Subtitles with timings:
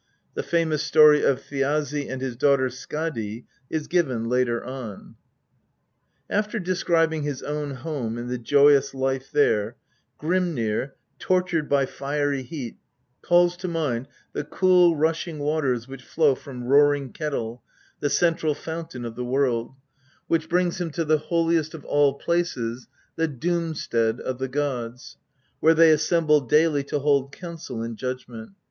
[0.33, 5.13] The famous story of Thiazi and his daughter Skadi is given later on.
[6.27, 9.75] After describing his own home and the joyous life there,
[10.19, 12.77] Grimnir, tortured by fiery heat,
[13.21, 17.61] calls to mind the cool, rushing waters which flow from Roaring Kettle,
[17.99, 19.75] the central fountain of the world,
[20.25, 22.87] which brings him to the holiest of all places,
[23.17, 25.17] the Doomstead of the gods,
[25.59, 28.53] where they assemble daily to hold council and judgment.